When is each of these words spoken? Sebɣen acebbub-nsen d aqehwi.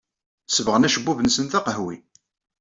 Sebɣen 0.47 0.85
acebbub-nsen 0.87 1.45
d 1.51 1.53
aqehwi. 1.59 1.95